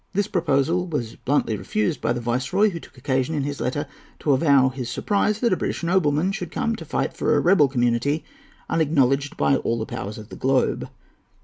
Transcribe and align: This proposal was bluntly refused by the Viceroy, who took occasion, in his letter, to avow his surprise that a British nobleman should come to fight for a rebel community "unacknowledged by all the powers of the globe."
This 0.13 0.27
proposal 0.27 0.87
was 0.87 1.15
bluntly 1.15 1.55
refused 1.55 2.01
by 2.01 2.11
the 2.11 2.19
Viceroy, 2.19 2.71
who 2.71 2.79
took 2.79 2.97
occasion, 2.97 3.35
in 3.35 3.43
his 3.43 3.61
letter, 3.61 3.85
to 4.21 4.31
avow 4.31 4.69
his 4.69 4.89
surprise 4.89 5.39
that 5.41 5.53
a 5.53 5.55
British 5.55 5.83
nobleman 5.83 6.31
should 6.31 6.49
come 6.49 6.75
to 6.77 6.85
fight 6.85 7.13
for 7.13 7.35
a 7.37 7.39
rebel 7.39 7.67
community 7.67 8.25
"unacknowledged 8.67 9.37
by 9.37 9.57
all 9.57 9.77
the 9.77 9.85
powers 9.85 10.17
of 10.17 10.29
the 10.29 10.35
globe." 10.35 10.89